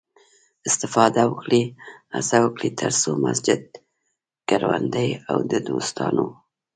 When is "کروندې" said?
4.49-5.09